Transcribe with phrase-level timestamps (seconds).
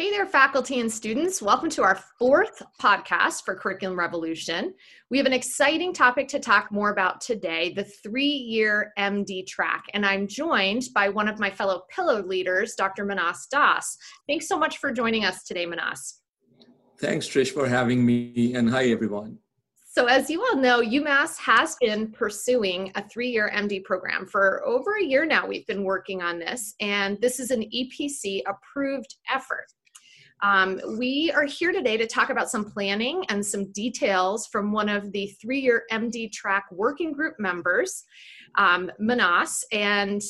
[0.00, 1.42] Hey there, faculty and students.
[1.42, 4.72] Welcome to our fourth podcast for Curriculum Revolution.
[5.10, 9.86] We have an exciting topic to talk more about today the three year MD track.
[9.94, 13.04] And I'm joined by one of my fellow pillow leaders, Dr.
[13.04, 13.98] Manas Das.
[14.28, 16.20] Thanks so much for joining us today, Manas.
[17.00, 18.54] Thanks, Trish, for having me.
[18.54, 19.38] And hi, everyone.
[19.90, 24.26] So, as you all know, UMass has been pursuing a three year MD program.
[24.26, 28.42] For over a year now, we've been working on this, and this is an EPC
[28.46, 29.66] approved effort.
[30.40, 34.88] Um, we are here today to talk about some planning and some details from one
[34.88, 38.04] of the three year MD track working group members,
[38.54, 39.64] um, Manas.
[39.72, 40.22] And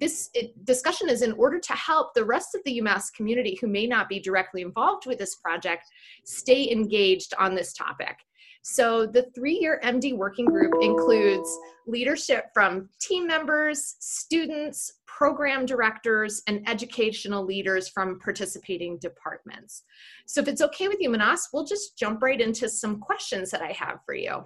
[0.00, 3.68] this it, discussion is in order to help the rest of the UMass community who
[3.68, 5.84] may not be directly involved with this project
[6.24, 8.16] stay engaged on this topic.
[8.62, 16.66] So the three-year MD working group includes leadership from team members, students, program directors, and
[16.68, 19.82] educational leaders from participating departments.
[20.26, 23.62] So if it's okay with you, Manas, we'll just jump right into some questions that
[23.62, 24.44] I have for you.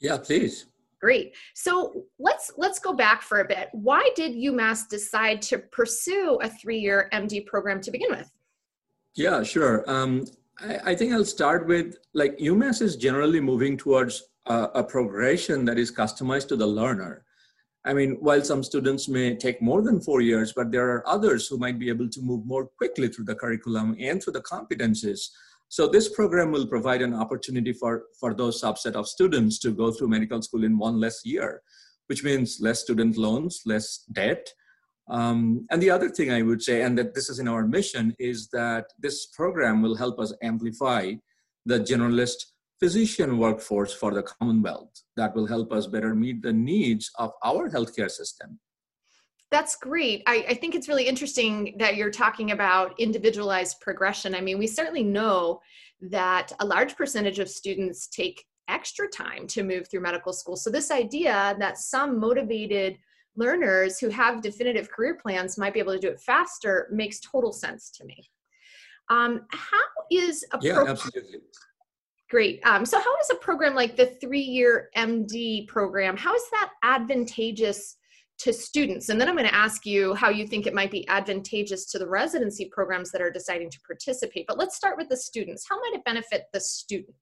[0.00, 0.66] Yeah, please.
[1.00, 1.36] Great.
[1.54, 3.68] So let's let's go back for a bit.
[3.72, 8.30] Why did UMass decide to pursue a three-year MD program to begin with?
[9.14, 9.84] Yeah, sure.
[9.86, 10.24] Um,
[10.60, 15.64] I, I, think I'll start with like UMass is generally moving towards a, a progression
[15.64, 17.24] that is customized to the learner.
[17.86, 21.46] I mean, while some students may take more than four years, but there are others
[21.46, 25.28] who might be able to move more quickly through the curriculum and through the competencies.
[25.68, 29.90] So this program will provide an opportunity for, for those subset of students to go
[29.90, 31.60] through medical school in one less year,
[32.06, 34.48] which means less student loans, less debt,
[35.08, 38.14] um, and the other thing I would say, and that this is in our mission,
[38.18, 41.12] is that this program will help us amplify
[41.66, 42.46] the generalist
[42.80, 45.02] physician workforce for the Commonwealth.
[45.16, 48.58] That will help us better meet the needs of our healthcare system.
[49.50, 50.22] That's great.
[50.26, 54.34] I, I think it's really interesting that you're talking about individualized progression.
[54.34, 55.60] I mean, we certainly know
[56.00, 60.56] that a large percentage of students take extra time to move through medical school.
[60.56, 62.98] So, this idea that some motivated
[63.36, 67.52] learners who have definitive career plans might be able to do it faster makes total
[67.52, 68.16] sense to me.
[69.10, 69.78] Um, how
[70.10, 71.40] is a yeah, pro- absolutely.
[72.30, 72.60] Great.
[72.64, 76.16] Um, so, how is a program like the three-year MD program?
[76.16, 77.96] How is that advantageous
[78.38, 79.08] to students?
[79.08, 81.98] And then I'm going to ask you how you think it might be advantageous to
[81.98, 84.46] the residency programs that are deciding to participate.
[84.48, 85.66] But let's start with the students.
[85.68, 87.14] How might it benefit the student?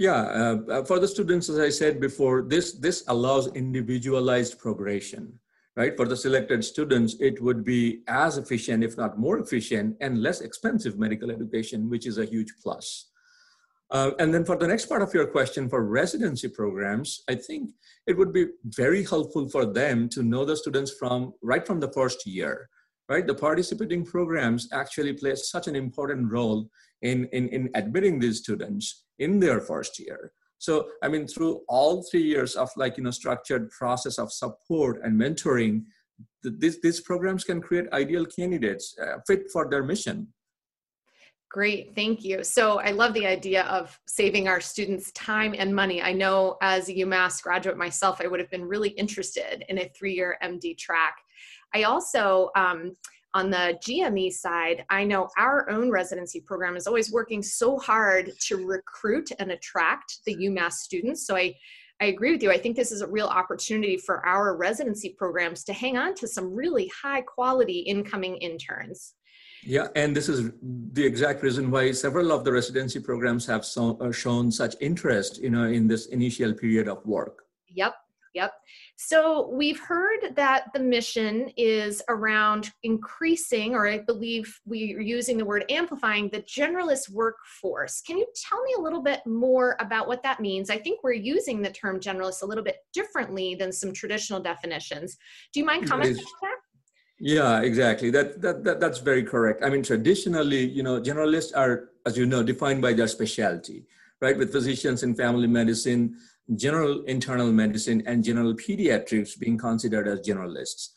[0.00, 5.38] Yeah, uh, uh, for the students, as I said before, this, this allows individualized progression,
[5.76, 5.94] right?
[5.94, 10.40] For the selected students, it would be as efficient, if not more efficient, and less
[10.40, 13.10] expensive medical education, which is a huge plus.
[13.90, 17.72] Uh, and then for the next part of your question for residency programs, I think
[18.06, 21.92] it would be very helpful for them to know the students from right from the
[21.92, 22.70] first year,
[23.10, 23.26] right?
[23.26, 26.70] The participating programs actually play such an important role
[27.02, 30.32] in, in, in admitting these students in their first year.
[30.58, 35.00] So, I mean, through all three years of like, you know, structured process of support
[35.02, 35.84] and mentoring,
[36.42, 40.28] these, these programs can create ideal candidates uh, fit for their mission.
[41.50, 42.44] Great, thank you.
[42.44, 46.00] So I love the idea of saving our students time and money.
[46.00, 49.88] I know as a UMass graduate myself, I would have been really interested in a
[49.88, 51.16] three-year MD track.
[51.74, 52.94] I also um,
[53.34, 58.32] on the GME side, I know our own residency program is always working so hard
[58.46, 61.26] to recruit and attract the UMass students.
[61.26, 61.54] So I,
[62.00, 62.50] I agree with you.
[62.50, 66.26] I think this is a real opportunity for our residency programs to hang on to
[66.26, 69.14] some really high quality incoming interns.
[69.62, 73.98] Yeah, and this is the exact reason why several of the residency programs have so,
[74.00, 77.44] uh, shown such interest, you know, in this initial period of work.
[77.68, 77.94] Yep,
[78.34, 78.52] Yep.
[78.96, 85.44] So we've heard that the mission is around increasing, or I believe we're using the
[85.44, 88.00] word amplifying, the generalist workforce.
[88.02, 90.70] Can you tell me a little bit more about what that means?
[90.70, 95.16] I think we're using the term generalist a little bit differently than some traditional definitions.
[95.52, 96.56] Do you mind commenting on that?
[97.18, 98.10] Yeah, exactly.
[98.10, 99.62] That, that that that's very correct.
[99.62, 103.84] I mean, traditionally, you know, generalists are, as you know, defined by their specialty,
[104.20, 104.36] right?
[104.36, 106.16] With physicians in family medicine,
[106.56, 110.88] general internal medicine and general pediatrics being considered as generalists.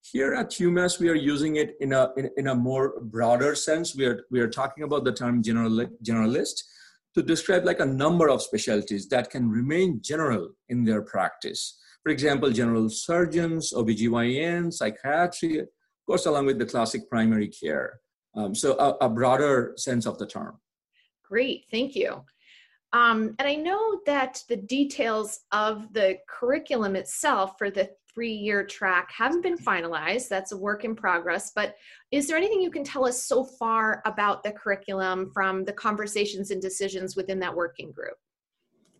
[0.00, 3.94] Here at UMass, we are using it in a, in, in, a more broader sense.
[3.94, 6.62] We are, we are talking about the term general, generalist
[7.14, 11.78] to describe like a number of specialties that can remain general in their practice.
[12.02, 15.68] For example, general surgeons, OBGYN, psychiatry, of
[16.06, 18.00] course, along with the classic primary care.
[18.34, 20.58] Um, so a, a broader sense of the term.
[21.22, 22.24] Great, thank you.
[22.92, 28.64] Um, and I know that the details of the curriculum itself for the three year
[28.64, 30.28] track haven't been finalized.
[30.28, 31.52] That's a work in progress.
[31.54, 31.76] But
[32.10, 36.50] is there anything you can tell us so far about the curriculum from the conversations
[36.50, 38.16] and decisions within that working group?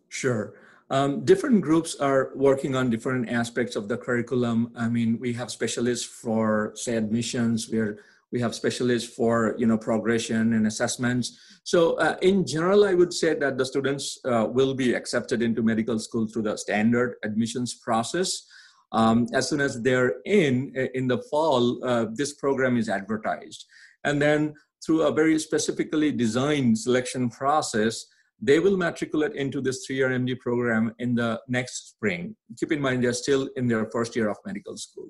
[0.09, 0.53] Sure.
[0.89, 4.71] Um, different groups are working on different aspects of the curriculum.
[4.75, 7.69] I mean, we have specialists for, say, admissions.
[7.69, 7.99] We're
[8.33, 13.13] we have specialists for you know progression and assessments so uh, in general i would
[13.13, 17.75] say that the students uh, will be accepted into medical school through the standard admissions
[17.75, 18.45] process
[18.91, 23.65] um, as soon as they're in in the fall uh, this program is advertised
[24.03, 24.53] and then
[24.83, 28.05] through a very specifically designed selection process
[28.41, 32.35] they will matriculate into this three-year MD program in the next spring.
[32.59, 35.07] Keep in mind, they're still in their first year of medical school.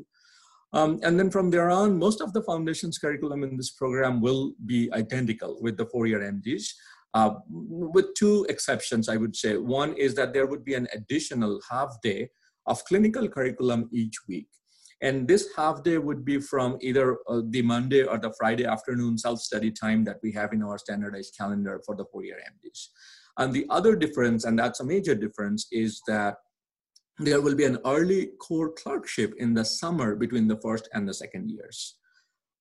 [0.73, 4.53] Um, and then from there on, most of the foundation's curriculum in this program will
[4.65, 6.65] be identical with the four-year MDs,
[7.13, 9.57] uh, with two exceptions, I would say.
[9.57, 12.29] One is that there would be an additional half day
[12.65, 14.47] of clinical curriculum each week.
[15.01, 19.17] And this half day would be from either uh, the Monday or the Friday afternoon
[19.17, 22.87] self-study time that we have in our standardized calendar for the four-year MDs.
[23.37, 26.37] And the other difference, and that's a major difference, is that
[27.19, 31.13] there will be an early core clerkship in the summer between the first and the
[31.13, 31.95] second years.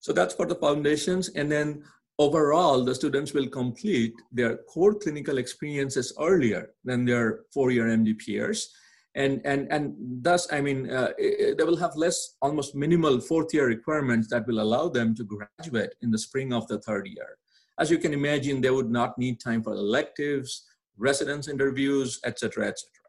[0.01, 1.31] So that's for the foundations.
[1.31, 1.85] And then
[2.19, 8.71] overall, the students will complete their core clinical experiences earlier than their four-year MD peers.
[9.15, 13.67] And, and, and thus, I mean, uh, they will have less, almost minimal fourth year
[13.67, 17.37] requirements that will allow them to graduate in the spring of the third year.
[17.79, 20.65] As you can imagine, they would not need time for electives,
[20.97, 23.02] residence interviews, etc., etc.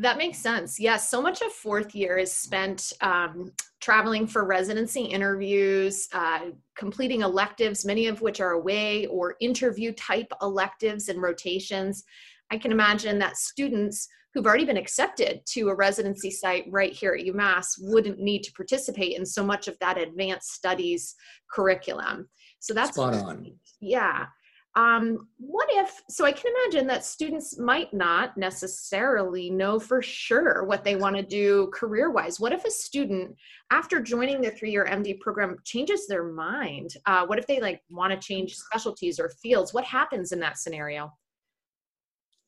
[0.00, 0.78] That makes sense.
[0.78, 7.22] Yes, so much of fourth year is spent um, traveling for residency interviews, uh, completing
[7.22, 12.04] electives, many of which are away, or interview type electives and rotations.
[12.50, 17.16] I can imagine that students who've already been accepted to a residency site right here
[17.18, 21.14] at UMass wouldn't need to participate in so much of that advanced studies
[21.50, 22.28] curriculum.
[22.58, 23.50] So that's spot on.
[23.80, 24.26] Yeah.
[24.76, 30.64] Um, what if, so I can imagine that students might not necessarily know for sure
[30.64, 32.38] what they want to do career wise.
[32.38, 33.34] What if a student,
[33.70, 36.90] after joining the three year MD program, changes their mind?
[37.06, 39.72] Uh, what if they like want to change specialties or fields?
[39.72, 41.10] What happens in that scenario?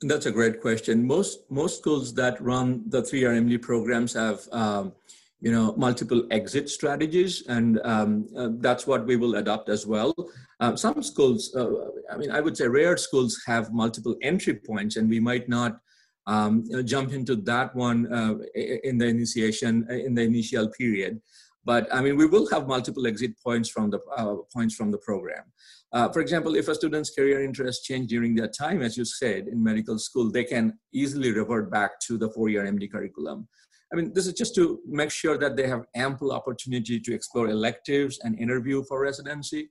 [0.03, 1.07] That's a great question.
[1.07, 4.93] Most most schools that run the three year MD programs have um,
[5.41, 10.15] you know multiple exit strategies and um, uh, that's what we will adopt as well.
[10.61, 11.71] Um, some schools uh,
[12.13, 15.79] i mean i would say rare schools have multiple entry points and we might not
[16.27, 21.21] um, jump into that one uh, in the initiation uh, in the initial period.
[21.65, 24.99] But i mean we will have multiple exit points from the uh, points from the
[24.99, 25.45] program.
[25.93, 29.47] Uh, for example if a student's career interests change during their time as you said
[29.47, 33.49] in medical school they can easily revert back to the four-year md curriculum
[33.93, 37.49] I mean, this is just to make sure that they have ample opportunity to explore
[37.49, 39.71] electives and interview for residency.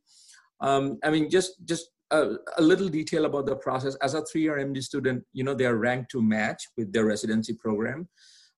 [0.60, 3.96] Um, I mean, just just a, a, little detail about the process.
[3.96, 7.54] As a three-year MD student, you know, they are ranked to match with their residency
[7.54, 8.08] program.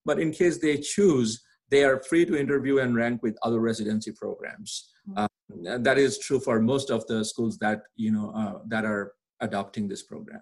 [0.05, 4.11] But in case they choose, they are free to interview and rank with other residency
[4.11, 4.89] programs.
[5.09, 5.19] Mm-hmm.
[5.65, 9.13] Um, that is true for most of the schools that you know uh, that are
[9.41, 10.41] adopting this program.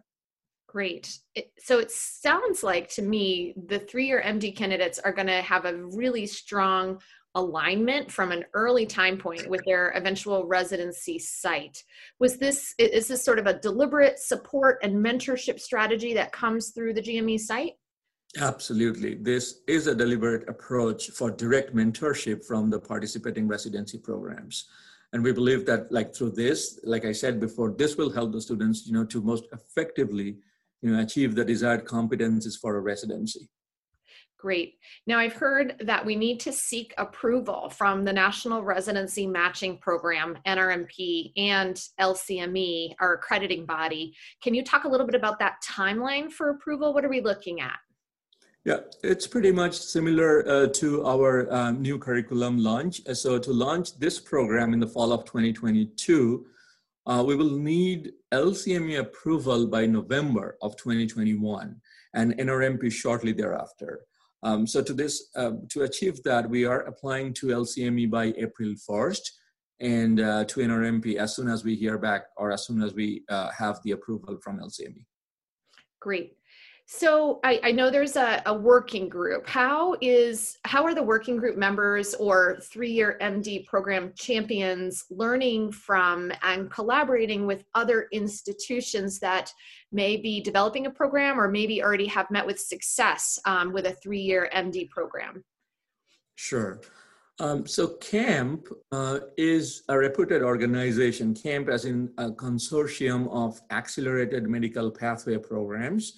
[0.67, 1.19] Great.
[1.33, 5.41] It, so it sounds like to me the three year MD candidates are going to
[5.41, 6.99] have a really strong
[7.35, 11.83] alignment from an early time point with their eventual residency site.
[12.19, 16.93] Was this, is this sort of a deliberate support and mentorship strategy that comes through
[16.95, 17.73] the GME site?
[18.39, 19.15] Absolutely.
[19.15, 24.65] This is a deliberate approach for direct mentorship from the participating residency programs.
[25.13, 28.41] And we believe that like through this, like I said before, this will help the
[28.41, 30.39] students, you know, to most effectively
[30.81, 33.49] you know, achieve the desired competencies for a residency.
[34.37, 34.75] Great.
[35.07, 40.37] Now, I've heard that we need to seek approval from the National Residency Matching Program,
[40.45, 44.15] NRMP, and LCME, our accrediting body.
[44.43, 46.93] Can you talk a little bit about that timeline for approval?
[46.93, 47.77] What are we looking at?
[48.63, 53.01] Yeah, it's pretty much similar uh, to our um, new curriculum launch.
[53.13, 56.45] So, to launch this program in the fall of 2022,
[57.07, 61.75] uh, we will need LCME approval by November of 2021
[62.13, 64.01] and NRMP shortly thereafter.
[64.43, 68.73] Um, so to this, uh, to achieve that, we are applying to LCME by April
[68.89, 69.21] 1st
[69.79, 73.23] and uh, to NRMP as soon as we hear back or as soon as we
[73.29, 75.05] uh, have the approval from LCME.
[76.01, 76.37] Great.
[76.89, 79.45] So I, I, know there's a, a, working group.
[79.45, 86.31] How is how are the working group members or three-year MD program champions learning from
[86.43, 89.51] and collaborating with other institutions that
[89.91, 93.91] may be developing a program or maybe already have met with success um, with a
[93.91, 95.43] three-year MD program?
[96.35, 96.79] Sure.
[97.39, 104.47] Um, so CAMP uh, is a reputed organization, CAMP as in a consortium of accelerated
[104.47, 106.13] medical pathway programs.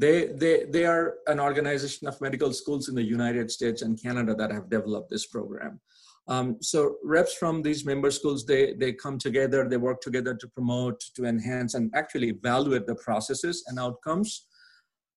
[0.00, 4.34] They, they, they are an organization of medical schools in the United States and Canada
[4.34, 5.78] that have developed this program.
[6.26, 10.48] Um, so reps from these member schools, they, they come together, they work together to
[10.48, 14.46] promote, to enhance, and actually evaluate the processes and outcomes.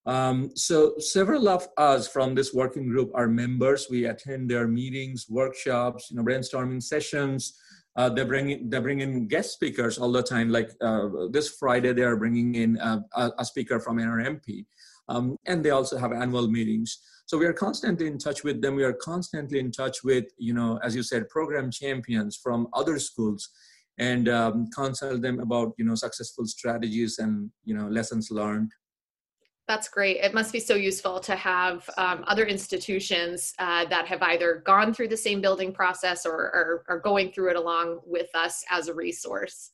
[0.06, 3.86] Um, so several of us from this working group are members.
[3.88, 7.58] We attend their meetings, workshops, you know, brainstorming sessions.
[7.96, 10.50] Uh, they bring in, they bring in guest speakers all the time.
[10.50, 14.66] Like uh, this Friday, they are bringing in uh, a, a speaker from NRMP,
[15.08, 16.98] um, and they also have annual meetings.
[17.26, 18.74] So we are constantly in touch with them.
[18.74, 22.98] We are constantly in touch with, you know, as you said, program champions from other
[22.98, 23.48] schools,
[23.98, 28.72] and um, consult them about, you know, successful strategies and you know lessons learned.
[29.66, 30.18] That's great.
[30.18, 34.92] It must be so useful to have um, other institutions uh, that have either gone
[34.92, 38.94] through the same building process or are going through it along with us as a
[38.94, 39.70] resource.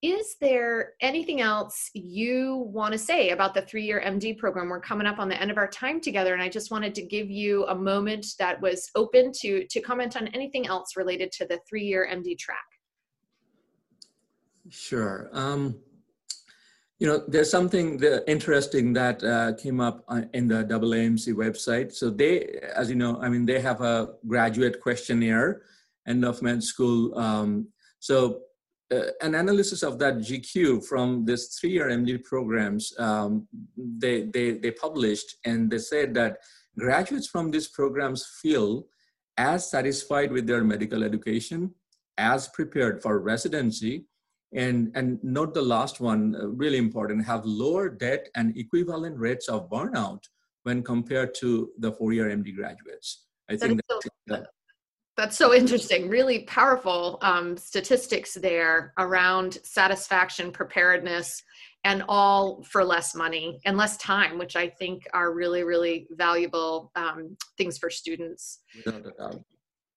[0.00, 4.68] Is there anything else you want to say about the three year MD program?
[4.68, 7.02] We're coming up on the end of our time together, and I just wanted to
[7.02, 11.46] give you a moment that was open to, to comment on anything else related to
[11.46, 12.58] the three year MD track.
[14.70, 15.30] Sure.
[15.32, 15.80] Um,
[16.98, 21.92] you know, there's something interesting that uh, came up uh, in the AAMC website.
[21.92, 25.62] So they, as you know, I mean, they have a graduate questionnaire,
[26.08, 27.16] end of med school.
[27.16, 27.68] Um,
[28.00, 28.40] so
[28.92, 34.72] uh, an analysis of that GQ from this three-year MD programs, um, they, they, they
[34.72, 36.38] published, and they said that
[36.76, 38.86] graduates from these programs feel
[39.36, 41.72] as satisfied with their medical education,
[42.16, 44.06] as prepared for residency,
[44.52, 49.48] and, and note the last one, uh, really important, have lower debt and equivalent rates
[49.48, 50.22] of burnout
[50.62, 53.26] when compared to the four-year MD graduates.
[53.50, 54.44] I that think that's, so,
[55.16, 56.08] that's so interesting.
[56.08, 61.42] Really powerful um, statistics there around satisfaction, preparedness,
[61.84, 66.90] and all for less money and less time, which I think are really, really valuable
[66.96, 68.60] um, things for students.
[68.84, 69.42] Without a doubt.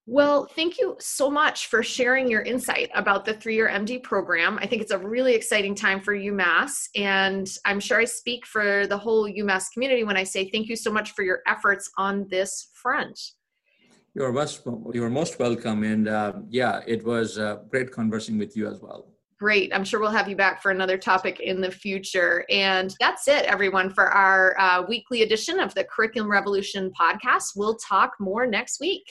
[0.08, 4.58] Well, thank you so much for sharing your insight about the three year MD program.
[4.60, 8.88] I think it's a really exciting time for UMass, and I'm sure I speak for
[8.88, 12.28] the whole UMass community when I say thank you so much for your efforts on
[12.30, 13.20] this front.
[14.16, 18.68] You're most, you're most welcome, and uh, yeah, it was uh, great conversing with you
[18.68, 19.08] as well.
[19.40, 19.74] Great.
[19.74, 22.46] I'm sure we'll have you back for another topic in the future.
[22.52, 27.54] And that's it, everyone, for our uh, weekly edition of the Curriculum Revolution podcast.
[27.56, 29.04] We'll talk more next week.